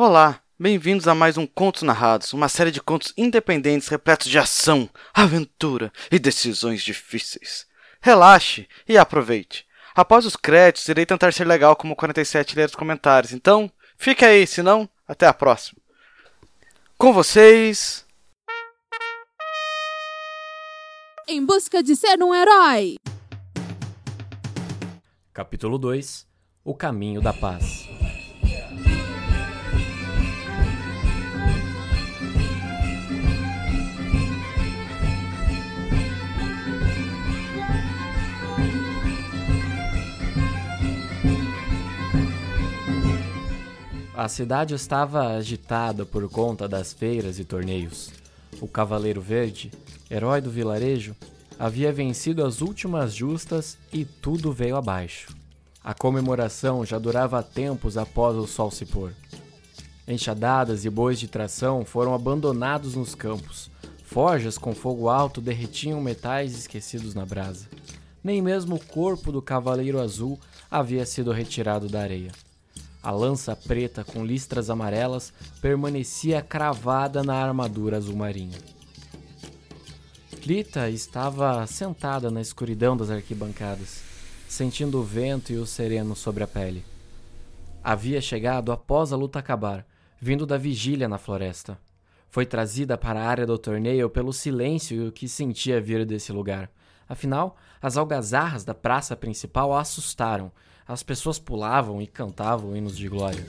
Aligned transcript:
Olá, 0.00 0.40
bem-vindos 0.56 1.08
a 1.08 1.14
mais 1.16 1.36
um 1.36 1.44
Contos 1.44 1.82
Narrados, 1.82 2.32
uma 2.32 2.48
série 2.48 2.70
de 2.70 2.80
contos 2.80 3.12
independentes 3.16 3.88
repletos 3.88 4.28
de 4.28 4.38
ação, 4.38 4.88
aventura 5.12 5.92
e 6.08 6.20
decisões 6.20 6.84
difíceis. 6.84 7.66
Relaxe 8.00 8.68
e 8.88 8.96
aproveite. 8.96 9.66
Após 9.96 10.24
os 10.24 10.36
créditos, 10.36 10.86
irei 10.86 11.04
tentar 11.04 11.32
ser 11.32 11.44
legal 11.48 11.74
como 11.74 11.96
47 11.96 12.54
ler 12.54 12.66
os 12.66 12.76
comentários, 12.76 13.32
então 13.32 13.68
fique 13.96 14.24
aí, 14.24 14.46
senão, 14.46 14.88
até 15.04 15.26
a 15.26 15.34
próxima. 15.34 15.80
Com 16.96 17.12
vocês. 17.12 18.06
Em 21.26 21.44
busca 21.44 21.82
de 21.82 21.96
ser 21.96 22.22
um 22.22 22.32
herói. 22.32 22.98
Capítulo 25.32 25.76
2 25.76 26.24
O 26.64 26.72
Caminho 26.72 27.20
da 27.20 27.32
Paz 27.32 27.88
A 44.18 44.26
cidade 44.26 44.74
estava 44.74 45.28
agitada 45.28 46.04
por 46.04 46.28
conta 46.28 46.66
das 46.66 46.92
feiras 46.92 47.38
e 47.38 47.44
torneios. 47.44 48.10
O 48.60 48.66
Cavaleiro 48.66 49.20
Verde, 49.20 49.70
herói 50.10 50.40
do 50.40 50.50
vilarejo, 50.50 51.14
havia 51.56 51.92
vencido 51.92 52.44
as 52.44 52.60
últimas 52.60 53.14
justas 53.14 53.78
e 53.92 54.04
tudo 54.04 54.52
veio 54.52 54.74
abaixo. 54.74 55.32
A 55.84 55.94
comemoração 55.94 56.84
já 56.84 56.98
durava 56.98 57.40
tempos 57.44 57.96
após 57.96 58.36
o 58.36 58.44
sol 58.44 58.72
se 58.72 58.84
pôr. 58.84 59.12
Enxadadas 60.08 60.84
e 60.84 60.90
bois 60.90 61.20
de 61.20 61.28
tração 61.28 61.84
foram 61.84 62.12
abandonados 62.12 62.96
nos 62.96 63.14
campos. 63.14 63.70
Forjas 64.02 64.58
com 64.58 64.74
fogo 64.74 65.08
alto 65.08 65.40
derretiam 65.40 66.00
metais 66.00 66.58
esquecidos 66.58 67.14
na 67.14 67.24
brasa. 67.24 67.68
Nem 68.24 68.42
mesmo 68.42 68.74
o 68.74 68.84
corpo 68.84 69.30
do 69.30 69.40
Cavaleiro 69.40 70.00
Azul 70.00 70.40
havia 70.68 71.06
sido 71.06 71.30
retirado 71.30 71.88
da 71.88 72.00
areia. 72.00 72.32
A 73.08 73.10
lança 73.10 73.56
preta 73.56 74.04
com 74.04 74.22
listras 74.22 74.68
amarelas 74.68 75.32
permanecia 75.62 76.42
cravada 76.42 77.22
na 77.22 77.42
armadura 77.42 77.96
azul 77.96 78.14
marinho. 78.14 78.58
Lita 80.44 80.90
estava 80.90 81.66
sentada 81.66 82.30
na 82.30 82.42
escuridão 82.42 82.94
das 82.94 83.08
arquibancadas, 83.10 84.02
sentindo 84.46 84.98
o 85.00 85.02
vento 85.02 85.54
e 85.54 85.56
o 85.56 85.64
sereno 85.64 86.14
sobre 86.14 86.44
a 86.44 86.46
pele. 86.46 86.84
Havia 87.82 88.20
chegado 88.20 88.72
após 88.72 89.10
a 89.10 89.16
luta 89.16 89.38
acabar, 89.38 89.86
vindo 90.20 90.44
da 90.44 90.58
vigília 90.58 91.08
na 91.08 91.16
floresta. 91.16 91.78
Foi 92.28 92.44
trazida 92.44 92.98
para 92.98 93.22
a 93.22 93.26
área 93.26 93.46
do 93.46 93.56
torneio 93.56 94.10
pelo 94.10 94.34
silêncio 94.34 95.10
que 95.12 95.26
sentia 95.26 95.80
vir 95.80 96.04
desse 96.04 96.30
lugar. 96.30 96.70
Afinal, 97.08 97.56
as 97.80 97.96
algazarras 97.96 98.64
da 98.64 98.74
praça 98.74 99.16
principal 99.16 99.74
a 99.74 99.80
assustaram 99.80 100.52
as 100.88 101.02
pessoas 101.02 101.38
pulavam 101.38 102.00
e 102.00 102.06
cantavam 102.06 102.74
hinos 102.74 102.96
de 102.96 103.08
glória. 103.08 103.46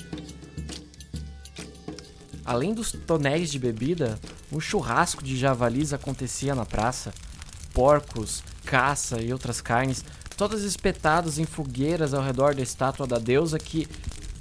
Além 2.43 2.73
dos 2.73 2.91
tonéis 2.91 3.49
de 3.49 3.57
bebida, 3.57 4.19
um 4.51 4.59
churrasco 4.59 5.23
de 5.23 5.37
javalis 5.37 5.93
acontecia 5.93 6.53
na 6.53 6.65
praça. 6.65 7.13
Porcos, 7.73 8.43
caça 8.65 9.21
e 9.21 9.31
outras 9.31 9.61
carnes, 9.61 10.03
todas 10.35 10.63
espetadas 10.63 11.39
em 11.39 11.45
fogueiras 11.45 12.13
ao 12.13 12.23
redor 12.23 12.53
da 12.53 12.61
estátua 12.61 13.07
da 13.07 13.19
deusa 13.19 13.57
que, 13.57 13.87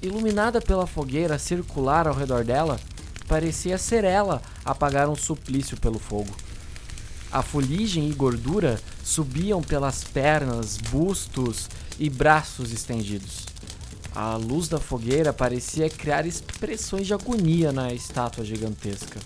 iluminada 0.03 0.61
pela 0.61 0.87
fogueira 0.87 1.39
circular 1.39 2.09
ao 2.09 2.15
redor 2.15 2.43
dela, 2.45 2.81
parecia 3.29 3.79
ser 3.79 4.03
ela 4.03 4.43
a 4.65 4.75
pagar 4.75 5.09
um 5.09 5.15
suplício 5.15 5.77
pelo 5.79 6.01
fogo. 6.01 6.35
A 7.31 7.43
fuligem 7.43 8.09
e 8.09 8.15
gordura 8.15 8.81
subiam 9.05 9.61
pelas 9.61 10.03
pernas, 10.03 10.79
bustos 10.79 11.69
e 11.99 12.09
braços 12.09 12.73
estendidos. 12.73 13.47
A 14.15 14.37
luz 14.37 14.69
da 14.69 14.81
fogueira 14.81 15.33
parecia 15.33 15.91
criar 15.91 16.27
expressões 16.27 17.07
de 17.07 17.15
agonia 17.15 17.71
na 17.71 17.93
estátua 17.93 18.45
gigantesca. 18.45 19.21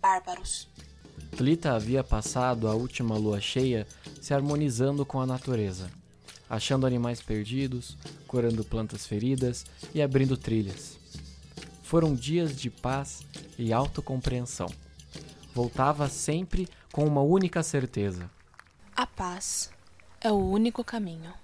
Bárbaros. 0.00 0.68
Tlita 1.36 1.72
havia 1.72 2.04
passado 2.04 2.68
a 2.68 2.74
última 2.74 3.16
lua 3.16 3.40
cheia 3.40 3.86
se 4.20 4.34
harmonizando 4.34 5.06
com 5.06 5.20
a 5.20 5.26
natureza, 5.26 5.90
achando 6.48 6.86
animais 6.86 7.22
perdidos, 7.22 7.96
curando 8.26 8.62
plantas 8.62 9.06
feridas 9.06 9.64
e 9.94 10.02
abrindo 10.02 10.36
trilhas. 10.36 11.01
Foram 11.92 12.14
dias 12.14 12.56
de 12.56 12.70
paz 12.70 13.22
e 13.58 13.70
autocompreensão. 13.70 14.72
Voltava 15.54 16.08
sempre 16.08 16.66
com 16.90 17.04
uma 17.04 17.20
única 17.20 17.62
certeza: 17.62 18.30
a 18.96 19.06
paz 19.06 19.70
é 20.18 20.32
o 20.32 20.38
único 20.38 20.82
caminho. 20.82 21.34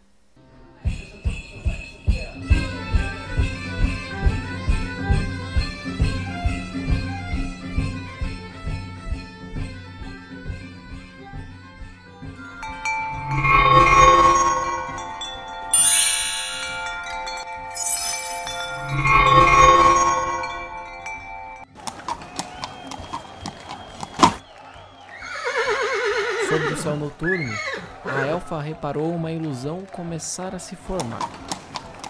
A 28.05 28.27
elfa 28.27 28.61
reparou 28.61 29.13
uma 29.13 29.33
ilusão 29.33 29.83
começar 29.93 30.55
a 30.55 30.59
se 30.59 30.77
formar. 30.77 31.29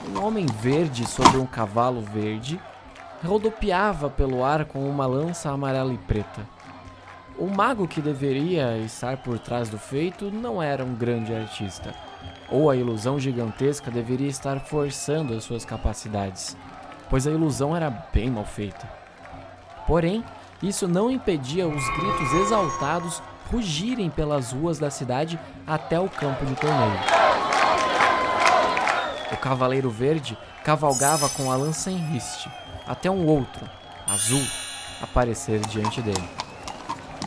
Um 0.06 0.22
homem 0.22 0.44
verde 0.44 1.06
sobre 1.06 1.38
um 1.38 1.46
cavalo 1.46 2.02
verde 2.02 2.60
rodopiava 3.24 4.10
pelo 4.10 4.44
ar 4.44 4.66
com 4.66 4.88
uma 4.88 5.06
lança 5.06 5.50
amarela 5.50 5.92
e 5.92 5.98
preta. 5.98 6.46
O 7.38 7.46
mago 7.46 7.88
que 7.88 8.02
deveria 8.02 8.76
estar 8.78 9.16
por 9.16 9.38
trás 9.38 9.70
do 9.70 9.78
feito 9.78 10.30
não 10.30 10.62
era 10.62 10.84
um 10.84 10.94
grande 10.94 11.34
artista, 11.34 11.94
ou 12.50 12.68
a 12.68 12.76
ilusão 12.76 13.18
gigantesca 13.18 13.90
deveria 13.90 14.28
estar 14.28 14.60
forçando 14.60 15.34
as 15.34 15.44
suas 15.44 15.64
capacidades, 15.64 16.56
pois 17.08 17.26
a 17.26 17.30
ilusão 17.30 17.74
era 17.74 17.88
bem 18.12 18.28
mal 18.28 18.44
feita. 18.44 18.86
Porém, 19.86 20.22
isso 20.62 20.86
não 20.86 21.10
impedia 21.10 21.66
os 21.66 21.88
gritos 21.96 22.32
exaltados 22.34 23.22
rugirem 23.50 24.10
pelas 24.10 24.52
ruas 24.52 24.78
da 24.78 24.90
cidade 24.90 25.38
até 25.66 25.98
o 25.98 26.08
campo 26.08 26.44
de 26.44 26.54
torneio. 26.54 27.00
O 29.32 29.36
Cavaleiro 29.36 29.90
Verde 29.90 30.36
cavalgava 30.64 31.28
com 31.30 31.50
a 31.50 31.56
lança 31.56 31.90
em 31.90 31.96
riste, 31.96 32.50
até 32.86 33.10
um 33.10 33.26
outro, 33.26 33.68
azul, 34.06 34.42
aparecer 35.02 35.60
diante 35.66 36.02
dele. 36.02 36.28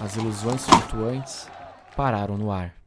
As 0.04 0.16
ilusões 0.16 0.66
flutuantes 0.66 1.48
pararam 1.96 2.38
no 2.38 2.52
ar. 2.52 2.81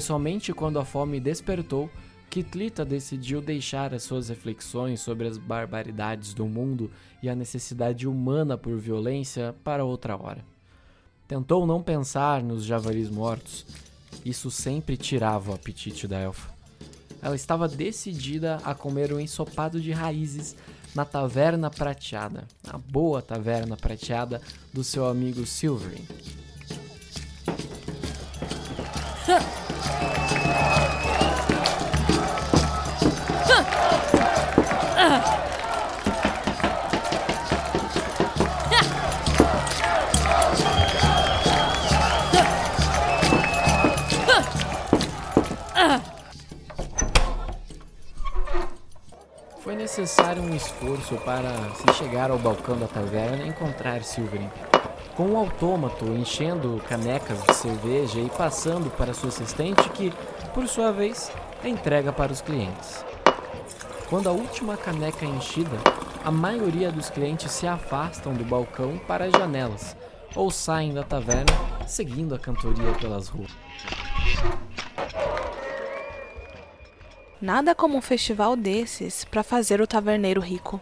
Foi 0.00 0.06
somente 0.06 0.54
quando 0.54 0.78
a 0.78 0.84
fome 0.84 1.20
despertou 1.20 1.90
que 2.30 2.42
Tlita 2.42 2.86
decidiu 2.86 3.42
deixar 3.42 3.92
as 3.92 4.02
suas 4.02 4.30
reflexões 4.30 5.00
sobre 5.00 5.28
as 5.28 5.36
barbaridades 5.36 6.32
do 6.32 6.46
mundo 6.46 6.90
e 7.22 7.28
a 7.28 7.34
necessidade 7.34 8.08
humana 8.08 8.56
por 8.56 8.78
violência 8.78 9.54
para 9.62 9.84
outra 9.84 10.16
hora. 10.16 10.42
Tentou 11.28 11.66
não 11.66 11.82
pensar 11.82 12.42
nos 12.42 12.64
javalis 12.64 13.10
mortos. 13.10 13.66
Isso 14.24 14.50
sempre 14.50 14.96
tirava 14.96 15.50
o 15.50 15.54
apetite 15.54 16.08
da 16.08 16.18
elfa. 16.18 16.50
Ela 17.20 17.36
estava 17.36 17.68
decidida 17.68 18.56
a 18.64 18.74
comer 18.74 19.12
um 19.12 19.20
ensopado 19.20 19.78
de 19.78 19.92
raízes 19.92 20.56
na 20.94 21.04
Taverna 21.04 21.68
Prateada, 21.68 22.48
a 22.66 22.78
boa 22.78 23.20
Taverna 23.20 23.76
Prateada 23.76 24.40
do 24.72 24.82
seu 24.82 25.06
amigo 25.06 25.44
Silverin. 25.44 26.06
Foi 49.60 49.74
necessário 49.74 50.42
um 50.42 50.54
esforço 50.54 51.16
para 51.16 51.50
se 51.74 51.94
chegar 51.94 52.30
ao 52.30 52.38
balcão 52.38 52.78
da 52.78 52.86
taverna 52.86 53.44
e 53.44 53.48
encontrar 53.48 54.02
Silverin. 54.02 54.50
Com 55.16 55.28
um 55.28 55.36
autômato 55.38 56.04
enchendo 56.06 56.82
canecas 56.88 57.42
de 57.44 57.54
cerveja 57.54 58.20
e 58.20 58.28
passando 58.28 58.90
para 58.90 59.14
sua 59.14 59.30
assistente, 59.30 59.88
que, 59.90 60.12
por 60.52 60.66
sua 60.68 60.92
vez, 60.92 61.32
entrega 61.64 62.12
para 62.12 62.32
os 62.32 62.40
clientes. 62.40 63.04
Quando 64.08 64.28
a 64.28 64.32
última 64.32 64.76
caneca 64.76 65.24
é 65.24 65.28
enchida, 65.28 65.78
a 66.24 66.30
maioria 66.30 66.92
dos 66.92 67.08
clientes 67.08 67.52
se 67.52 67.66
afastam 67.66 68.34
do 68.34 68.44
balcão 68.44 68.98
para 69.06 69.26
as 69.26 69.32
janelas 69.32 69.96
ou 70.34 70.50
saem 70.50 70.92
da 70.92 71.02
taverna 71.02 71.52
seguindo 71.86 72.34
a 72.34 72.38
cantoria 72.38 72.92
pelas 73.00 73.28
ruas. 73.28 73.50
Nada 77.40 77.74
como 77.74 77.96
um 77.96 78.02
festival 78.02 78.54
desses 78.54 79.24
para 79.24 79.42
fazer 79.42 79.80
o 79.80 79.86
taverneiro 79.86 80.42
rico. 80.42 80.78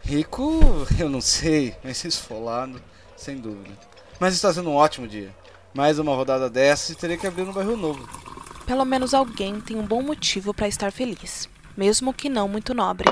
Rico, 0.00 0.60
eu 0.98 1.08
não 1.08 1.20
sei, 1.20 1.76
mas 1.84 2.04
esfolado, 2.04 2.82
sem 3.16 3.36
dúvida. 3.36 3.78
Mas 4.18 4.34
está 4.34 4.52
sendo 4.52 4.70
um 4.70 4.74
ótimo 4.74 5.06
dia. 5.06 5.32
Mais 5.72 6.00
uma 6.00 6.14
rodada 6.14 6.50
dessa 6.50 6.90
e 6.90 6.96
teria 6.96 7.16
que 7.16 7.26
abrir 7.26 7.42
um 7.42 7.52
bairro 7.52 7.76
novo. 7.76 8.08
Pelo 8.66 8.84
menos 8.84 9.14
alguém 9.14 9.60
tem 9.60 9.76
um 9.76 9.86
bom 9.86 10.02
motivo 10.02 10.52
para 10.52 10.66
estar 10.66 10.90
feliz, 10.90 11.48
mesmo 11.76 12.12
que 12.12 12.28
não 12.28 12.48
muito 12.48 12.74
nobre. 12.74 13.08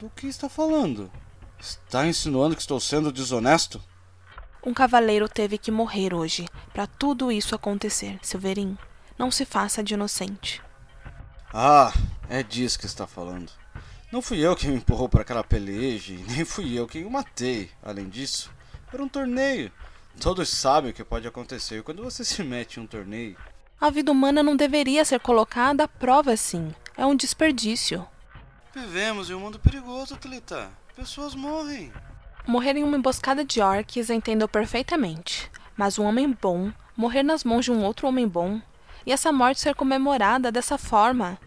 Do 0.00 0.10
que 0.10 0.26
está 0.26 0.48
falando? 0.48 1.10
Está 1.60 2.06
insinuando 2.06 2.56
que 2.56 2.60
estou 2.60 2.80
sendo 2.80 3.12
desonesto? 3.12 3.80
Um 4.66 4.74
cavaleiro 4.74 5.28
teve 5.28 5.58
que 5.58 5.70
morrer 5.70 6.12
hoje 6.12 6.46
para 6.72 6.88
tudo 6.88 7.30
isso 7.30 7.54
acontecer, 7.54 8.18
Silverin. 8.20 8.76
Não 9.16 9.30
se 9.30 9.44
faça 9.44 9.82
de 9.82 9.94
inocente. 9.94 10.60
Ah, 11.56 11.92
é 12.28 12.42
disso 12.42 12.76
que 12.76 12.86
está 12.86 13.06
falando. 13.06 13.48
Não 14.10 14.20
fui 14.20 14.44
eu 14.44 14.56
quem 14.56 14.72
me 14.72 14.78
empurrou 14.78 15.08
para 15.08 15.20
aquela 15.20 15.44
peleja, 15.44 16.12
e 16.12 16.16
nem 16.16 16.44
fui 16.44 16.76
eu 16.76 16.84
quem 16.84 17.04
o 17.04 17.10
matei. 17.10 17.70
Além 17.80 18.08
disso, 18.08 18.50
era 18.92 19.00
um 19.00 19.08
torneio. 19.08 19.70
Todos 20.20 20.48
sabem 20.48 20.90
o 20.90 20.92
que 20.92 21.04
pode 21.04 21.28
acontecer 21.28 21.84
quando 21.84 22.02
você 22.02 22.24
se 22.24 22.42
mete 22.42 22.80
em 22.80 22.82
um 22.82 22.88
torneio. 22.88 23.36
A 23.80 23.88
vida 23.88 24.10
humana 24.10 24.42
não 24.42 24.56
deveria 24.56 25.04
ser 25.04 25.20
colocada 25.20 25.84
à 25.84 25.88
prova 25.88 26.32
assim. 26.32 26.74
É 26.96 27.06
um 27.06 27.14
desperdício. 27.14 28.04
Vivemos 28.74 29.30
em 29.30 29.34
um 29.34 29.40
mundo 29.40 29.60
perigoso, 29.60 30.16
Tlita. 30.16 30.72
Pessoas 30.96 31.36
morrem. 31.36 31.92
Morrer 32.48 32.76
em 32.76 32.82
uma 32.82 32.96
emboscada 32.96 33.44
de 33.44 33.60
orques 33.60 34.10
entendo 34.10 34.48
perfeitamente. 34.48 35.48
Mas 35.76 36.00
um 36.00 36.04
homem 36.04 36.36
bom 36.42 36.72
morrer 36.96 37.22
nas 37.22 37.44
mãos 37.44 37.64
de 37.64 37.70
um 37.70 37.84
outro 37.84 38.08
homem 38.08 38.26
bom 38.26 38.60
e 39.06 39.12
essa 39.12 39.32
morte 39.32 39.60
ser 39.60 39.74
comemorada 39.74 40.50
dessa 40.50 40.78
forma. 40.78 41.38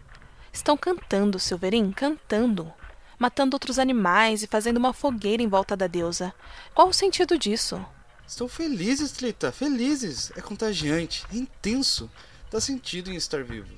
Estão 0.52 0.76
cantando, 0.76 1.38
Silverin, 1.38 1.92
cantando. 1.92 2.72
Matando 3.18 3.56
outros 3.56 3.78
animais 3.78 4.42
e 4.42 4.46
fazendo 4.46 4.76
uma 4.76 4.92
fogueira 4.92 5.42
em 5.42 5.48
volta 5.48 5.76
da 5.76 5.86
deusa. 5.86 6.32
Qual 6.74 6.88
o 6.88 6.92
sentido 6.92 7.36
disso? 7.36 7.84
Estão 8.26 8.48
felizes, 8.48 9.10
Tlita, 9.10 9.50
felizes. 9.50 10.30
É 10.36 10.40
contagiante, 10.40 11.24
é 11.32 11.36
intenso. 11.36 12.10
Dá 12.50 12.60
sentido 12.60 13.10
em 13.10 13.16
estar 13.16 13.42
vivo. 13.42 13.74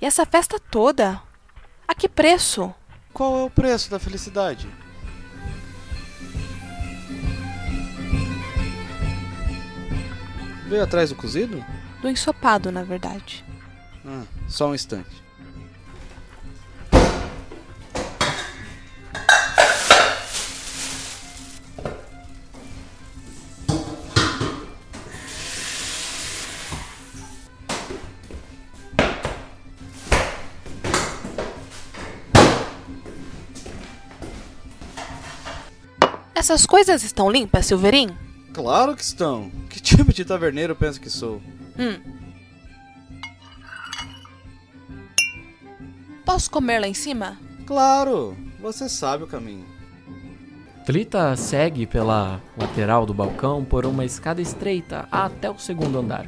E 0.00 0.06
essa 0.06 0.24
festa 0.24 0.60
toda? 0.60 1.20
A 1.86 1.94
que 1.94 2.08
preço? 2.08 2.72
Qual 3.12 3.40
é 3.40 3.42
o 3.44 3.50
preço 3.50 3.90
da 3.90 3.98
felicidade? 3.98 4.68
Veio 10.68 10.84
atrás 10.84 11.08
do 11.08 11.16
cozido? 11.16 11.64
Do 12.00 12.08
ensopado, 12.08 12.70
na 12.70 12.82
verdade. 12.82 13.44
Ah, 14.06 14.22
só 14.48 14.70
um 14.70 14.74
instante. 14.74 15.28
Essas 36.34 36.64
coisas 36.64 37.02
estão 37.02 37.28
limpas, 37.28 37.66
Silverin? 37.66 38.16
Claro 38.54 38.96
que 38.96 39.02
estão. 39.02 39.50
Que 39.68 39.80
tipo 39.80 40.14
de 40.14 40.24
taverneiro 40.24 40.74
pensa 40.74 40.98
que 40.98 41.10
sou? 41.10 41.42
Hum. 41.78 42.00
Posso 46.24 46.50
comer 46.50 46.80
lá 46.80 46.88
em 46.88 46.94
cima? 46.94 47.38
Claro, 47.66 48.36
você 48.60 48.88
sabe 48.88 49.24
o 49.24 49.26
caminho. 49.26 49.64
Tlita 50.84 51.36
segue 51.36 51.86
pela 51.86 52.40
lateral 52.56 53.04
do 53.04 53.12
balcão 53.12 53.64
por 53.64 53.84
uma 53.84 54.04
escada 54.04 54.40
estreita 54.40 55.06
até 55.12 55.50
o 55.50 55.58
segundo 55.58 55.98
andar. 55.98 56.26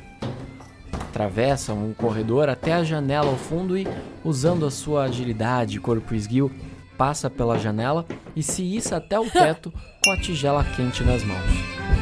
Atravessa 0.92 1.72
um 1.72 1.92
corredor 1.92 2.48
até 2.48 2.74
a 2.74 2.84
janela 2.84 3.30
ao 3.30 3.36
fundo 3.36 3.76
e, 3.76 3.86
usando 4.22 4.66
a 4.66 4.70
sua 4.70 5.04
agilidade 5.04 5.76
e 5.76 5.80
corpo 5.80 6.14
esguio, 6.14 6.50
passa 6.96 7.30
pela 7.30 7.58
janela 7.58 8.06
e 8.36 8.42
se 8.42 8.62
issa 8.62 8.98
até 8.98 9.18
o 9.18 9.28
teto 9.32 9.72
com 10.04 10.10
a 10.12 10.20
tigela 10.20 10.62
quente 10.76 11.02
nas 11.02 11.24
mãos. 11.24 11.99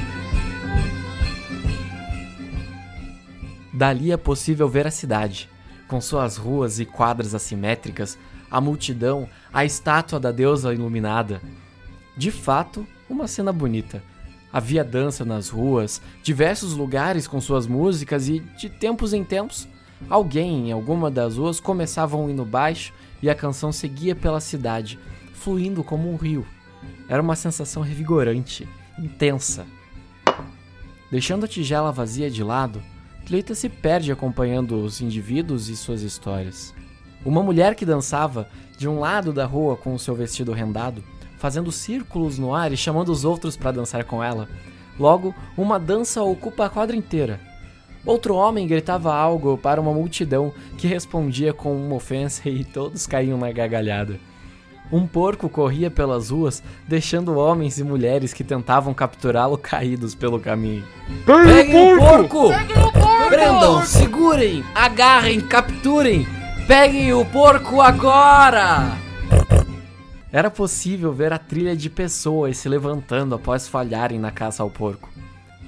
Dali 3.78 4.10
é 4.10 4.16
possível 4.16 4.68
ver 4.68 4.88
a 4.88 4.90
cidade, 4.90 5.48
com 5.86 6.00
suas 6.00 6.36
ruas 6.36 6.80
e 6.80 6.84
quadras 6.84 7.32
assimétricas, 7.32 8.18
a 8.50 8.60
multidão, 8.60 9.28
a 9.52 9.64
estátua 9.64 10.18
da 10.18 10.32
deusa 10.32 10.74
iluminada. 10.74 11.40
De 12.16 12.32
fato, 12.32 12.84
uma 13.08 13.28
cena 13.28 13.52
bonita. 13.52 14.02
Havia 14.52 14.82
dança 14.82 15.24
nas 15.24 15.48
ruas, 15.48 16.02
diversos 16.24 16.72
lugares 16.72 17.28
com 17.28 17.40
suas 17.40 17.68
músicas 17.68 18.28
e, 18.28 18.40
de 18.58 18.68
tempos 18.68 19.12
em 19.12 19.22
tempos, 19.22 19.68
alguém 20.10 20.70
em 20.70 20.72
alguma 20.72 21.08
das 21.08 21.36
ruas 21.36 21.60
começava 21.60 22.16
um 22.16 22.28
hino 22.28 22.44
baixo 22.44 22.92
e 23.22 23.30
a 23.30 23.34
canção 23.34 23.70
seguia 23.70 24.16
pela 24.16 24.40
cidade, 24.40 24.98
fluindo 25.34 25.84
como 25.84 26.12
um 26.12 26.16
rio. 26.16 26.44
Era 27.08 27.22
uma 27.22 27.36
sensação 27.36 27.84
revigorante, 27.84 28.68
intensa. 28.98 29.64
Deixando 31.12 31.44
a 31.44 31.48
tigela 31.48 31.92
vazia 31.92 32.28
de 32.28 32.42
lado, 32.42 32.82
Cleita 33.28 33.54
se 33.54 33.68
perde 33.68 34.10
acompanhando 34.10 34.82
os 34.82 35.02
indivíduos 35.02 35.68
e 35.68 35.76
suas 35.76 36.00
histórias. 36.00 36.74
Uma 37.22 37.42
mulher 37.42 37.74
que 37.74 37.84
dançava 37.84 38.48
de 38.78 38.88
um 38.88 39.00
lado 39.00 39.34
da 39.34 39.44
rua 39.44 39.76
com 39.76 39.92
o 39.92 39.98
seu 39.98 40.14
vestido 40.14 40.50
rendado, 40.50 41.04
fazendo 41.36 41.70
círculos 41.70 42.38
no 42.38 42.54
ar 42.54 42.72
e 42.72 42.76
chamando 42.76 43.10
os 43.10 43.26
outros 43.26 43.54
para 43.54 43.70
dançar 43.70 44.04
com 44.04 44.24
ela. 44.24 44.48
Logo, 44.98 45.34
uma 45.58 45.78
dança 45.78 46.22
ocupa 46.22 46.64
a 46.64 46.70
quadra 46.70 46.96
inteira. 46.96 47.38
Outro 48.06 48.34
homem 48.34 48.66
gritava 48.66 49.14
algo 49.14 49.58
para 49.58 49.78
uma 49.78 49.92
multidão 49.92 50.50
que 50.78 50.86
respondia 50.86 51.52
com 51.52 51.76
uma 51.76 51.96
ofensa 51.96 52.48
e 52.48 52.64
todos 52.64 53.06
caíam 53.06 53.36
na 53.36 53.52
gargalhada. 53.52 54.18
Um 54.90 55.06
porco 55.06 55.50
corria 55.50 55.90
pelas 55.90 56.30
ruas, 56.30 56.62
deixando 56.86 57.36
homens 57.36 57.78
e 57.78 57.84
mulheres 57.84 58.32
que 58.32 58.42
tentavam 58.42 58.94
capturá-lo 58.94 59.58
caídos 59.58 60.14
pelo 60.14 60.40
caminho. 60.40 60.82
Peguem 61.26 61.94
o 61.94 61.98
porco! 61.98 62.48
Prendam, 63.28 63.84
segurem, 63.84 64.64
agarrem, 64.74 65.38
capturem! 65.38 66.26
Peguem 66.66 67.12
o 67.12 67.26
porco 67.26 67.80
agora! 67.80 68.96
Era 70.32 70.50
possível 70.50 71.12
ver 71.12 71.32
a 71.32 71.38
trilha 71.38 71.76
de 71.76 71.90
pessoas 71.90 72.56
se 72.56 72.68
levantando 72.68 73.34
após 73.34 73.68
falharem 73.68 74.18
na 74.18 74.30
caça 74.30 74.62
ao 74.62 74.70
porco. 74.70 75.10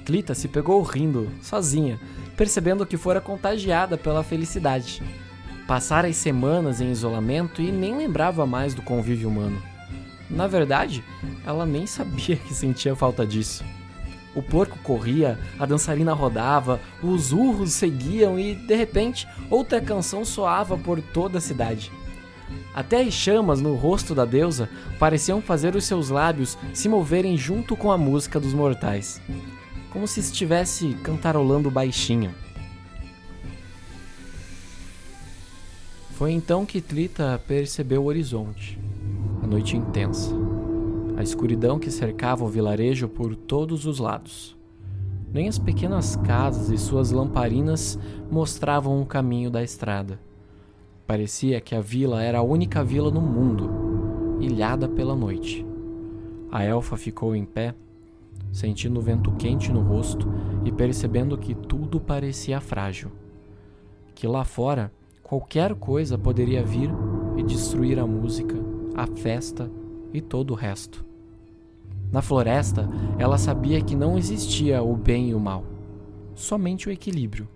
Clita 0.03 0.33
se 0.33 0.47
pegou 0.47 0.81
rindo, 0.81 1.29
sozinha, 1.41 1.99
percebendo 2.35 2.85
que 2.85 2.97
fora 2.97 3.21
contagiada 3.21 3.95
pela 3.95 4.23
felicidade. 4.23 5.03
Passara 5.67 6.07
as 6.07 6.15
semanas 6.15 6.81
em 6.81 6.91
isolamento 6.91 7.61
e 7.61 7.71
nem 7.71 7.95
lembrava 7.95 8.45
mais 8.45 8.73
do 8.73 8.81
convívio 8.81 9.29
humano. 9.29 9.61
Na 10.27 10.47
verdade, 10.47 11.03
ela 11.45 11.65
nem 11.65 11.85
sabia 11.85 12.35
que 12.35 12.55
sentia 12.55 12.95
falta 12.95 13.25
disso. 13.25 13.63
O 14.33 14.41
porco 14.41 14.77
corria, 14.79 15.37
a 15.59 15.65
dançarina 15.65 16.13
rodava, 16.13 16.79
os 17.03 17.33
urros 17.33 17.73
seguiam 17.73 18.39
e, 18.39 18.55
de 18.55 18.75
repente, 18.75 19.27
outra 19.49 19.81
canção 19.81 20.23
soava 20.23 20.77
por 20.77 21.01
toda 21.01 21.37
a 21.37 21.41
cidade. 21.41 21.91
Até 22.73 23.01
as 23.01 23.13
chamas 23.13 23.59
no 23.59 23.75
rosto 23.75 24.15
da 24.15 24.23
deusa 24.23 24.69
pareciam 24.97 25.41
fazer 25.41 25.75
os 25.75 25.83
seus 25.83 26.09
lábios 26.09 26.57
se 26.73 26.87
moverem 26.87 27.37
junto 27.37 27.75
com 27.75 27.91
a 27.91 27.97
música 27.97 28.39
dos 28.39 28.53
mortais, 28.53 29.21
como 29.91 30.07
se 30.07 30.21
estivesse 30.21 30.93
cantarolando 31.03 31.69
baixinho. 31.69 32.33
Foi 36.13 36.31
então 36.31 36.65
que 36.65 36.79
Trita 36.79 37.41
percebeu 37.47 38.03
o 38.03 38.05
horizonte, 38.05 38.79
a 39.43 39.47
noite 39.47 39.75
intensa, 39.75 40.33
a 41.21 41.23
escuridão 41.23 41.77
que 41.77 41.91
cercava 41.91 42.43
o 42.43 42.47
vilarejo 42.47 43.07
por 43.07 43.35
todos 43.35 43.85
os 43.85 43.99
lados. 43.99 44.57
Nem 45.31 45.47
as 45.47 45.59
pequenas 45.59 46.15
casas 46.15 46.71
e 46.71 46.77
suas 46.79 47.11
lamparinas 47.11 47.97
mostravam 48.29 48.99
o 48.99 49.05
caminho 49.05 49.51
da 49.51 49.61
estrada. 49.61 50.19
Parecia 51.05 51.61
que 51.61 51.75
a 51.75 51.79
vila 51.79 52.23
era 52.23 52.39
a 52.39 52.41
única 52.41 52.83
vila 52.83 53.11
no 53.11 53.21
mundo, 53.21 53.69
ilhada 54.39 54.89
pela 54.89 55.15
noite. 55.15 55.63
A 56.51 56.63
elfa 56.63 56.97
ficou 56.97 57.35
em 57.35 57.45
pé, 57.45 57.75
sentindo 58.51 58.99
o 58.99 59.03
vento 59.03 59.31
quente 59.33 59.71
no 59.71 59.81
rosto 59.81 60.27
e 60.65 60.71
percebendo 60.71 61.37
que 61.37 61.53
tudo 61.53 61.99
parecia 61.99 62.59
frágil. 62.59 63.11
Que 64.15 64.25
lá 64.25 64.43
fora 64.43 64.91
qualquer 65.21 65.75
coisa 65.75 66.17
poderia 66.17 66.63
vir 66.63 66.89
e 67.37 67.43
destruir 67.43 67.99
a 67.99 68.07
música, 68.07 68.55
a 68.95 69.05
festa 69.05 69.69
e 70.11 70.19
todo 70.19 70.51
o 70.51 70.55
resto. 70.55 71.10
Na 72.11 72.21
floresta, 72.21 72.89
ela 73.17 73.37
sabia 73.37 73.81
que 73.81 73.95
não 73.95 74.17
existia 74.17 74.83
o 74.83 74.95
bem 74.95 75.29
e 75.29 75.35
o 75.35 75.39
mal, 75.39 75.63
somente 76.35 76.89
o 76.89 76.91
equilíbrio. 76.91 77.47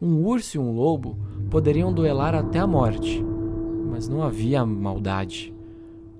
Um 0.00 0.24
urso 0.26 0.56
e 0.56 0.60
um 0.60 0.72
lobo 0.72 1.16
poderiam 1.50 1.92
duelar 1.92 2.34
até 2.34 2.58
a 2.58 2.66
morte, 2.66 3.24
mas 3.90 4.06
não 4.08 4.22
havia 4.22 4.64
maldade, 4.66 5.54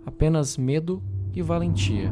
apenas 0.06 0.56
medo 0.56 1.02
e 1.34 1.42
valentia. 1.42 2.10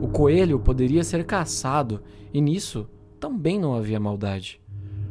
O 0.00 0.08
coelho 0.08 0.58
poderia 0.58 1.04
ser 1.04 1.24
caçado, 1.24 2.00
e 2.32 2.40
nisso 2.40 2.88
também 3.20 3.58
não 3.58 3.74
havia 3.74 4.00
maldade. 4.00 4.60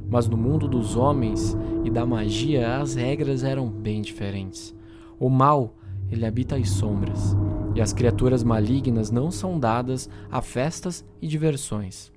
Mas 0.09 0.27
no 0.27 0.37
mundo 0.37 0.67
dos 0.67 0.95
homens 0.95 1.55
e 1.83 1.89
da 1.89 2.05
magia 2.05 2.77
as 2.77 2.95
regras 2.95 3.43
eram 3.43 3.69
bem 3.69 4.01
diferentes. 4.01 4.75
O 5.19 5.29
mal, 5.29 5.75
ele 6.11 6.25
habita 6.25 6.55
as 6.55 6.69
sombras, 6.69 7.35
e 7.75 7.81
as 7.81 7.91
criaturas 7.91 8.41
malignas 8.41 9.11
não 9.11 9.29
são 9.29 9.59
dadas 9.59 10.09
a 10.31 10.41
festas 10.41 11.05
e 11.21 11.27
diversões. 11.27 12.11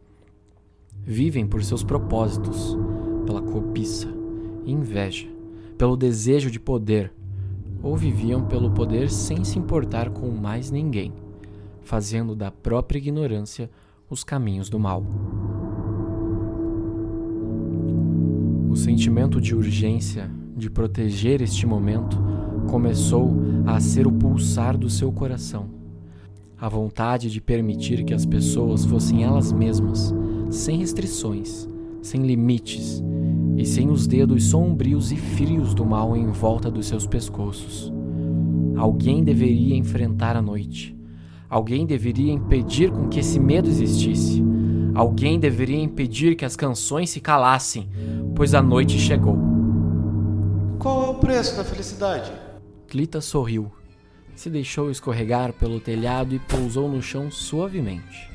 Vivem 1.02 1.46
por 1.46 1.62
seus 1.64 1.82
propósitos, 1.82 2.78
pela 3.26 3.42
cobiça, 3.42 4.08
inveja, 4.64 5.28
pelo 5.76 5.96
desejo 5.96 6.50
de 6.50 6.60
poder, 6.60 7.12
ou 7.82 7.96
viviam 7.96 8.44
pelo 8.44 8.70
poder 8.70 9.10
sem 9.10 9.44
se 9.44 9.58
importar 9.58 10.10
com 10.10 10.30
mais 10.30 10.70
ninguém, 10.70 11.12
fazendo 11.82 12.36
da 12.36 12.50
própria 12.50 12.98
ignorância 12.98 13.68
os 14.08 14.22
caminhos 14.22 14.70
do 14.70 14.78
mal. 14.78 15.04
O 18.70 18.76
sentimento 18.76 19.40
de 19.40 19.56
urgência 19.56 20.30
de 20.56 20.70
proteger 20.70 21.40
este 21.40 21.66
momento 21.66 22.27
começou 22.68 23.34
a 23.66 23.80
ser 23.80 24.06
o 24.06 24.12
pulsar 24.12 24.76
do 24.76 24.88
seu 24.88 25.10
coração. 25.10 25.66
A 26.60 26.68
vontade 26.68 27.30
de 27.30 27.40
permitir 27.40 28.04
que 28.04 28.14
as 28.14 28.24
pessoas 28.24 28.84
fossem 28.84 29.24
elas 29.24 29.50
mesmas, 29.50 30.14
sem 30.50 30.78
restrições, 30.78 31.68
sem 32.02 32.22
limites, 32.22 33.02
e 33.56 33.64
sem 33.64 33.90
os 33.90 34.06
dedos 34.06 34.44
sombrios 34.44 35.10
e 35.10 35.16
frios 35.16 35.74
do 35.74 35.84
mal 35.84 36.16
em 36.16 36.30
volta 36.30 36.70
dos 36.70 36.86
seus 36.86 37.06
pescoços. 37.06 37.92
Alguém 38.76 39.24
deveria 39.24 39.74
enfrentar 39.74 40.36
a 40.36 40.42
noite. 40.42 40.96
Alguém 41.50 41.86
deveria 41.86 42.32
impedir 42.32 42.90
com 42.90 43.08
que 43.08 43.18
esse 43.18 43.40
medo 43.40 43.68
existisse. 43.68 44.44
Alguém 44.94 45.40
deveria 45.40 45.80
impedir 45.80 46.36
que 46.36 46.44
as 46.44 46.54
canções 46.54 47.10
se 47.10 47.20
calassem, 47.20 47.88
pois 48.36 48.54
a 48.54 48.62
noite 48.62 48.98
chegou. 48.98 49.36
Qual 50.78 51.06
é 51.06 51.08
o 51.08 51.14
preço 51.14 51.56
da 51.56 51.64
felicidade? 51.64 52.47
Clita 52.88 53.20
sorriu, 53.20 53.70
se 54.34 54.48
deixou 54.48 54.90
escorregar 54.90 55.52
pelo 55.52 55.78
telhado 55.78 56.34
e 56.34 56.38
pousou 56.38 56.88
no 56.88 57.02
chão 57.02 57.30
suavemente. 57.30 58.30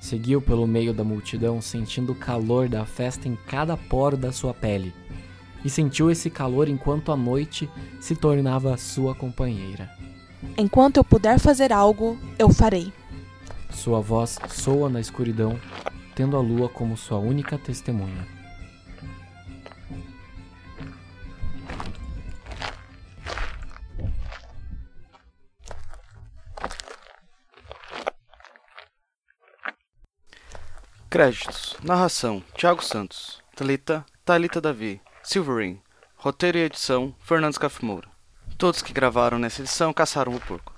Seguiu 0.00 0.40
pelo 0.40 0.64
meio 0.64 0.94
da 0.94 1.02
multidão, 1.02 1.60
sentindo 1.60 2.12
o 2.12 2.14
calor 2.14 2.68
da 2.68 2.84
festa 2.84 3.26
em 3.28 3.34
cada 3.48 3.76
poro 3.76 4.16
da 4.16 4.30
sua 4.30 4.54
pele. 4.54 4.94
E 5.64 5.68
sentiu 5.68 6.08
esse 6.08 6.30
calor 6.30 6.68
enquanto 6.68 7.10
a 7.10 7.16
noite 7.16 7.68
se 7.98 8.14
tornava 8.14 8.76
sua 8.76 9.12
companheira. 9.12 9.90
Enquanto 10.56 10.98
eu 10.98 11.04
puder 11.04 11.40
fazer 11.40 11.72
algo, 11.72 12.16
eu 12.38 12.50
farei. 12.50 12.92
Sua 13.70 14.00
voz 14.00 14.38
soa 14.50 14.88
na 14.88 15.00
escuridão, 15.00 15.58
tendo 16.14 16.36
a 16.36 16.40
lua 16.40 16.68
como 16.68 16.96
sua 16.96 17.18
única 17.18 17.58
testemunha. 17.58 18.33
Créditos. 31.14 31.76
Narração: 31.80 32.42
Thiago 32.56 32.84
Santos. 32.84 33.40
Talita, 33.54 34.04
Talita 34.24 34.60
Davi. 34.60 35.00
Silverine. 35.22 35.80
Roteiro 36.16 36.58
e 36.58 36.62
edição: 36.62 37.14
Fernandes 37.20 37.56
Cafimura. 37.56 38.08
Todos 38.58 38.82
que 38.82 38.92
gravaram 38.92 39.38
nessa 39.38 39.62
edição 39.62 39.92
caçaram 39.92 40.34
o 40.34 40.40
porco. 40.40 40.74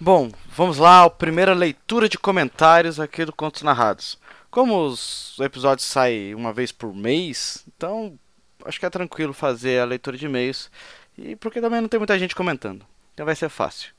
Bom, 0.00 0.32
vamos 0.56 0.78
lá, 0.78 1.04
a 1.04 1.10
primeira 1.10 1.52
leitura 1.52 2.08
de 2.08 2.16
comentários 2.16 2.98
aqui 2.98 3.26
do 3.26 3.32
Contos 3.34 3.60
Narrados. 3.60 4.18
Como 4.50 4.86
os 4.86 5.36
episódios 5.40 5.86
saem 5.86 6.34
uma 6.34 6.50
vez 6.50 6.72
por 6.72 6.94
mês, 6.94 7.62
então 7.76 8.18
acho 8.64 8.80
que 8.80 8.86
é 8.86 8.90
tranquilo 8.90 9.34
fazer 9.34 9.82
a 9.82 9.84
leitura 9.84 10.16
de 10.16 10.24
e-mails. 10.24 10.70
E 11.18 11.36
porque 11.36 11.60
também 11.60 11.82
não 11.82 11.90
tem 11.90 12.00
muita 12.00 12.18
gente 12.18 12.34
comentando. 12.34 12.86
Então 13.12 13.26
vai 13.26 13.36
ser 13.36 13.50
fácil. 13.50 13.92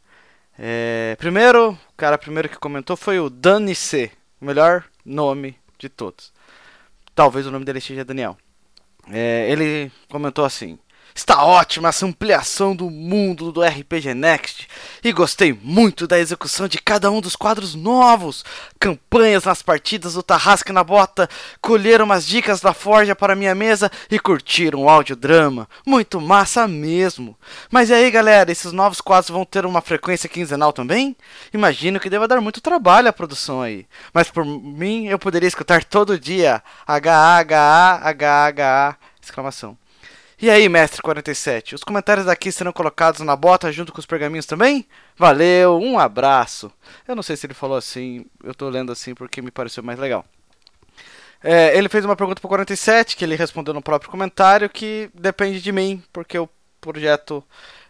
É, 0.57 1.15
primeiro, 1.19 1.73
o 1.73 1.95
cara 1.95 2.17
primeiro 2.17 2.49
que 2.49 2.57
comentou 2.57 2.97
foi 2.97 3.19
o 3.19 3.29
Dani 3.29 3.75
C 3.75 4.11
o 4.43 4.45
melhor 4.45 4.83
nome 5.05 5.57
de 5.79 5.87
todos. 5.87 6.33
Talvez 7.15 7.47
o 7.47 7.51
nome 7.51 7.63
dele 7.63 7.79
seja 7.79 8.03
Daniel. 8.03 8.37
É, 9.09 9.49
ele 9.49 9.89
comentou 10.09 10.43
assim: 10.43 10.77
Está 11.15 11.43
ótima 11.43 11.89
essa 11.89 12.07
ampliação 12.07 12.75
do 12.75 12.89
mundo 12.89 13.51
do 13.51 13.61
RPG 13.61 14.15
Next 14.15 14.67
e 15.03 15.11
gostei 15.11 15.53
muito 15.53 16.07
da 16.07 16.17
execução 16.17 16.67
de 16.67 16.79
cada 16.79 17.11
um 17.11 17.21
dos 17.21 17.35
quadros 17.35 17.75
novos. 17.75 18.43
Campanhas 18.79 19.43
nas 19.43 19.61
partidas 19.61 20.15
do 20.15 20.23
Tarrasque 20.23 20.71
na 20.71 20.83
Bota, 20.83 21.29
colheram 21.61 22.05
umas 22.05 22.25
dicas 22.25 22.61
da 22.61 22.73
Forja 22.73 23.15
para 23.15 23.35
minha 23.35 23.53
mesa 23.53 23.91
e 24.09 24.17
curtiram 24.17 24.81
o 24.83 24.89
audiodrama. 24.89 25.69
Muito 25.85 26.19
massa 26.19 26.67
mesmo. 26.67 27.37
Mas 27.69 27.91
e 27.91 27.93
aí, 27.93 28.09
galera, 28.09 28.51
esses 28.51 28.71
novos 28.71 28.99
quadros 28.99 29.29
vão 29.29 29.45
ter 29.45 29.67
uma 29.67 29.81
frequência 29.81 30.27
quinzenal 30.27 30.73
também? 30.73 31.15
Imagino 31.53 31.99
que 31.99 32.09
deva 32.09 32.27
dar 32.27 32.41
muito 32.41 32.59
trabalho 32.59 33.07
a 33.07 33.13
produção 33.13 33.61
aí. 33.61 33.85
Mas 34.11 34.31
por 34.31 34.43
mim, 34.43 35.05
eu 35.07 35.19
poderia 35.19 35.47
escutar 35.47 35.83
todo 35.83 36.19
dia. 36.19 36.63
H-A-H-A-H-H-A! 36.87 38.95
Exclamação. 39.21 39.77
E 40.43 40.49
aí, 40.49 40.67
mestre 40.67 41.01
47, 41.01 41.73
os 41.73 41.85
comentários 41.85 42.25
daqui 42.25 42.51
serão 42.51 42.73
colocados 42.73 43.21
na 43.21 43.33
bota 43.33 43.71
junto 43.71 43.93
com 43.93 43.99
os 44.01 44.05
pergaminhos 44.05 44.45
também? 44.45 44.85
Valeu, 45.15 45.79
um 45.79 45.97
abraço. 45.97 46.69
Eu 47.07 47.15
não 47.15 47.23
sei 47.23 47.37
se 47.37 47.45
ele 47.45 47.53
falou 47.53 47.77
assim, 47.77 48.25
eu 48.43 48.53
tô 48.53 48.67
lendo 48.67 48.91
assim 48.91 49.15
porque 49.15 49.41
me 49.41 49.51
pareceu 49.51 49.81
mais 49.81 49.97
legal. 49.97 50.25
É, 51.41 51.77
ele 51.77 51.87
fez 51.87 52.03
uma 52.03 52.17
pergunta 52.17 52.41
pro 52.41 52.49
47, 52.49 53.15
que 53.15 53.23
ele 53.23 53.37
respondeu 53.37 53.73
no 53.73 53.81
próprio 53.81 54.11
comentário, 54.11 54.69
que 54.69 55.09
depende 55.13 55.61
de 55.61 55.71
mim, 55.71 56.03
porque 56.11 56.37
o 56.37 56.49
projeto 56.81 57.41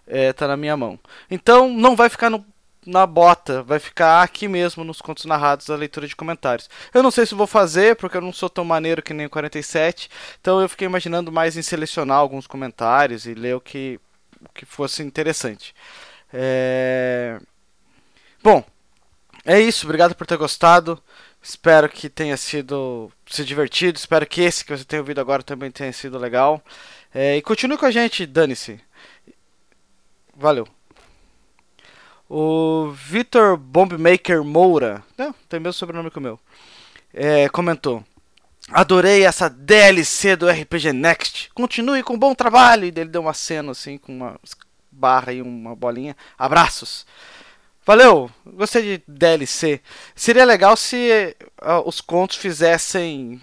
é, 0.05 0.31
tá 0.31 0.47
na 0.47 0.55
minha 0.55 0.77
mão. 0.77 0.99
Então, 1.31 1.67
não 1.67 1.95
vai 1.95 2.07
ficar 2.07 2.29
no 2.29 2.45
na 2.85 3.05
bota, 3.05 3.63
vai 3.63 3.79
ficar 3.79 4.21
aqui 4.21 4.47
mesmo 4.47 4.83
nos 4.83 5.01
contos 5.01 5.25
narrados 5.25 5.69
a 5.69 5.75
leitura 5.75 6.07
de 6.07 6.15
comentários. 6.15 6.69
Eu 6.93 7.03
não 7.03 7.11
sei 7.11 7.25
se 7.25 7.35
vou 7.35 7.47
fazer, 7.47 7.95
porque 7.95 8.17
eu 8.17 8.21
não 8.21 8.33
sou 8.33 8.49
tão 8.49 8.65
maneiro 8.65 9.01
que 9.01 9.13
nem 9.13 9.25
o 9.25 9.29
47, 9.29 10.09
então 10.39 10.61
eu 10.61 10.69
fiquei 10.69 10.85
imaginando 10.85 11.31
mais 11.31 11.57
em 11.57 11.61
selecionar 11.61 12.17
alguns 12.17 12.47
comentários 12.47 13.25
e 13.25 13.33
ler 13.33 13.55
o 13.55 13.61
que, 13.61 13.99
o 14.41 14.49
que 14.53 14.65
fosse 14.65 15.03
interessante. 15.03 15.73
É... 16.33 17.39
Bom, 18.43 18.63
é 19.45 19.59
isso, 19.59 19.85
obrigado 19.85 20.15
por 20.15 20.27
ter 20.27 20.37
gostado. 20.37 21.01
Espero 21.41 21.89
que 21.89 22.09
tenha 22.09 22.37
sido 22.37 23.11
se 23.27 23.43
divertido. 23.43 23.97
Espero 23.97 24.25
que 24.25 24.41
esse 24.41 24.63
que 24.63 24.75
você 24.75 24.85
tenha 24.85 25.01
ouvido 25.01 25.19
agora 25.19 25.43
também 25.43 25.69
tenha 25.71 25.91
sido 25.91 26.17
legal. 26.17 26.61
É, 27.13 27.37
e 27.37 27.41
continue 27.41 27.77
com 27.77 27.85
a 27.85 27.91
gente, 27.91 28.25
dane-se. 28.25 28.79
Valeu. 30.35 30.67
O 32.29 32.91
Victor 32.91 33.57
Bombmaker 33.57 34.43
Moura, 34.43 35.03
não, 35.17 35.33
tem 35.47 35.59
mesmo 35.59 35.73
sobrenome 35.73 36.09
que 36.09 36.17
o 36.17 36.21
meu, 36.21 36.39
é, 37.13 37.47
comentou: 37.49 38.03
Adorei 38.69 39.25
essa 39.25 39.49
DLC 39.49 40.35
do 40.35 40.49
RPG 40.49 40.93
Next. 40.93 41.51
Continue 41.53 42.01
com 42.01 42.17
bom 42.17 42.33
trabalho. 42.33 42.85
E 42.85 42.87
ele 42.87 43.05
deu 43.05 43.21
uma 43.21 43.33
cena 43.33 43.71
assim 43.71 43.97
com 43.97 44.13
uma 44.13 44.39
barra 44.91 45.33
e 45.33 45.41
uma 45.41 45.75
bolinha. 45.75 46.15
Abraços. 46.37 47.05
Valeu, 47.85 48.31
gostei 48.45 48.81
de 48.81 49.03
DLC. 49.05 49.81
Seria 50.15 50.45
legal 50.45 50.77
se 50.77 51.35
uh, 51.61 51.85
os 51.85 51.99
contos 51.99 52.37
fizessem 52.37 53.41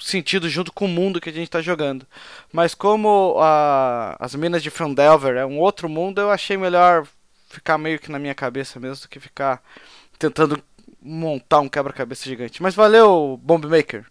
sentido 0.00 0.48
junto 0.48 0.72
com 0.72 0.86
o 0.86 0.88
mundo 0.88 1.20
que 1.20 1.30
a 1.30 1.32
gente 1.32 1.44
está 1.44 1.62
jogando. 1.62 2.04
Mas 2.52 2.74
como 2.74 3.38
uh, 3.38 4.16
as 4.18 4.34
Minas 4.34 4.62
de 4.62 4.70
Fandelver 4.70 5.36
é 5.36 5.46
um 5.46 5.60
outro 5.60 5.88
mundo, 5.88 6.20
eu 6.20 6.32
achei 6.32 6.56
melhor 6.56 7.06
ficar 7.46 7.78
meio 7.78 7.98
que 7.98 8.10
na 8.10 8.18
minha 8.18 8.34
cabeça 8.34 8.78
mesmo 8.78 9.02
do 9.02 9.08
que 9.08 9.20
ficar 9.20 9.62
tentando 10.18 10.62
montar 11.00 11.60
um 11.60 11.68
quebra-cabeça 11.68 12.24
gigante. 12.24 12.62
Mas 12.62 12.74
valeu, 12.74 13.38
Bomb 13.42 13.66
Maker. 13.66 14.04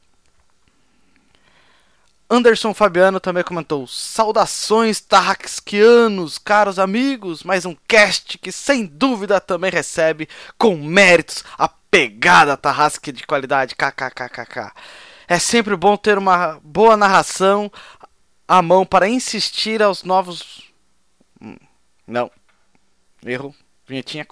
Anderson 2.30 2.74
Fabiano 2.74 3.20
também 3.20 3.44
comentou: 3.44 3.86
Saudações 3.86 5.00
tarraxianos, 5.00 6.38
caros 6.38 6.80
amigos, 6.80 7.44
mais 7.44 7.66
um 7.66 7.76
cast 7.88 8.38
que 8.38 8.52
sem 8.52 8.86
dúvida 8.86 9.40
também 9.40 9.70
recebe 9.70 10.28
com 10.58 10.76
méritos 10.76 11.44
a 11.58 11.68
pegada 11.68 12.58
tarrasque 12.58 13.12
de 13.12 13.28
qualidade. 13.28 13.76
KKKKK. 13.76 14.72
É 15.28 15.40
sempre 15.40 15.76
bom 15.76 15.96
ter 15.98 16.18
uma 16.18 16.60
boa 16.64 16.98
narração 16.98 17.72
à 18.48 18.62
mão 18.62 18.86
para 18.86 19.08
insistir 19.08 19.82
aos 19.82 20.04
novos. 20.04 20.64
Hum, 21.42 21.58
não. 22.08 22.32
Erro. 23.26 23.56
Vinhetinha. 23.88 24.26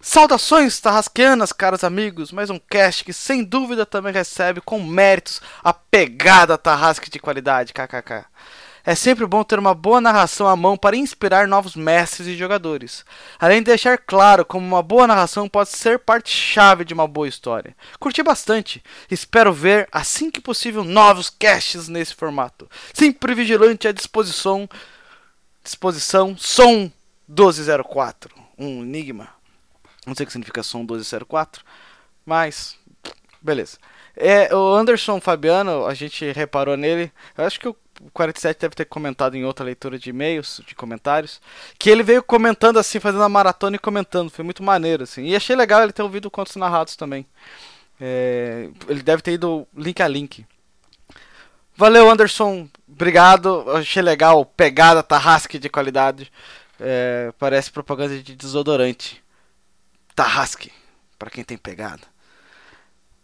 Saudações 0.00 0.80
tarrasqueanas, 0.80 1.52
caros 1.52 1.84
amigos, 1.84 2.32
mais 2.32 2.50
um 2.50 2.58
cast 2.58 3.04
que 3.04 3.12
sem 3.12 3.44
dúvida 3.44 3.86
também 3.86 4.12
recebe 4.12 4.60
com 4.60 4.82
méritos 4.82 5.40
a 5.62 5.72
pegada 5.72 6.58
tarrasque 6.58 7.10
de 7.10 7.18
qualidade, 7.18 7.72
kkk. 7.72 8.24
É 8.86 8.94
sempre 8.94 9.24
bom 9.26 9.42
ter 9.42 9.58
uma 9.58 9.74
boa 9.74 9.98
narração 9.98 10.46
à 10.46 10.54
mão 10.54 10.76
para 10.76 10.96
inspirar 10.96 11.48
novos 11.48 11.74
mestres 11.74 12.26
e 12.26 12.36
jogadores, 12.36 13.02
além 13.38 13.60
de 13.60 13.66
deixar 13.66 13.96
claro 13.96 14.44
como 14.44 14.66
uma 14.66 14.82
boa 14.82 15.06
narração 15.06 15.48
pode 15.48 15.70
ser 15.70 15.98
parte-chave 15.98 16.84
de 16.84 16.92
uma 16.92 17.08
boa 17.08 17.26
história. 17.26 17.74
Curti 17.98 18.22
bastante, 18.22 18.82
espero 19.10 19.54
ver 19.54 19.88
assim 19.90 20.30
que 20.30 20.40
possível 20.40 20.84
novos 20.84 21.30
casts 21.30 21.88
nesse 21.88 22.14
formato. 22.14 22.68
Sempre 22.92 23.34
vigilante 23.34 23.88
à 23.88 23.92
disposição, 23.92 24.68
disposição, 25.62 26.36
som 26.36 26.90
1204, 27.28 28.34
um 28.58 28.82
enigma. 28.82 29.28
Não 30.06 30.14
sei 30.14 30.24
o 30.24 30.26
que 30.26 30.32
significa 30.32 30.62
som 30.62 30.78
1204, 30.78 31.64
mas 32.24 32.76
beleza. 33.40 33.78
É, 34.16 34.54
o 34.54 34.74
Anderson 34.74 35.20
Fabiano, 35.20 35.86
a 35.86 35.94
gente 35.94 36.30
reparou 36.32 36.76
nele, 36.76 37.12
eu 37.36 37.44
acho 37.44 37.58
que 37.58 37.68
o 37.68 37.76
47 38.12 38.60
deve 38.60 38.74
ter 38.74 38.84
comentado 38.84 39.34
em 39.34 39.44
outra 39.44 39.64
leitura 39.64 39.98
de 39.98 40.10
e-mails, 40.10 40.60
de 40.66 40.74
comentários, 40.74 41.40
que 41.78 41.90
ele 41.90 42.02
veio 42.02 42.22
comentando 42.22 42.78
assim, 42.78 43.00
fazendo 43.00 43.22
a 43.22 43.28
maratona 43.28 43.76
e 43.76 43.78
comentando, 43.78 44.30
foi 44.30 44.44
muito 44.44 44.62
maneiro 44.62 45.02
assim. 45.02 45.24
E 45.24 45.36
achei 45.36 45.56
legal 45.56 45.82
ele 45.82 45.92
ter 45.92 46.02
ouvido 46.02 46.30
contos 46.30 46.56
narrados 46.56 46.96
também. 46.96 47.26
É, 48.00 48.68
ele 48.88 49.02
deve 49.02 49.22
ter 49.22 49.32
ido 49.32 49.66
link 49.76 50.00
a 50.02 50.08
link. 50.08 50.44
Valeu, 51.76 52.08
Anderson. 52.10 52.68
Obrigado. 52.88 53.64
Achei 53.70 54.02
legal. 54.02 54.44
Pegada, 54.44 55.02
tarrasque 55.02 55.58
de 55.58 55.68
qualidade. 55.68 56.30
É, 56.80 57.32
parece 57.38 57.70
propaganda 57.70 58.20
de 58.20 58.34
desodorante. 58.34 59.22
Tarrasque, 60.14 60.72
para 61.18 61.30
quem 61.30 61.44
tem 61.44 61.56
pegada. 61.56 62.02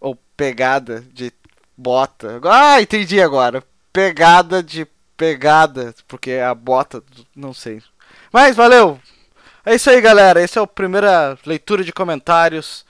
Ou 0.00 0.16
pegada 0.36 1.00
de 1.12 1.32
bota. 1.76 2.40
Ah, 2.44 2.80
entendi 2.80 3.20
agora. 3.20 3.62
Pegada 3.92 4.62
de 4.62 4.86
pegada, 5.16 5.94
porque 6.08 6.32
a 6.32 6.54
bota, 6.54 7.02
não 7.34 7.52
sei. 7.52 7.82
Mas 8.32 8.56
valeu. 8.56 8.98
É 9.64 9.74
isso 9.74 9.90
aí, 9.90 10.00
galera. 10.00 10.40
Essa 10.40 10.60
é 10.60 10.62
a 10.62 10.66
primeira 10.66 11.38
leitura 11.44 11.84
de 11.84 11.92
comentários. 11.92 12.84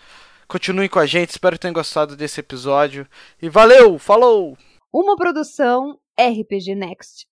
Continuem 0.46 0.88
com 0.88 0.98
a 0.98 1.06
gente. 1.06 1.30
Espero 1.30 1.56
que 1.56 1.60
tenham 1.60 1.74
gostado 1.74 2.16
desse 2.16 2.40
episódio. 2.40 3.06
E 3.42 3.48
valeu, 3.48 3.98
falou. 3.98 4.56
Uma 4.92 5.16
produção 5.16 5.98
RPG 6.18 6.74
Next. 6.74 7.26